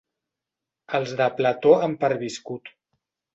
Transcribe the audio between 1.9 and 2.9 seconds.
perviscut.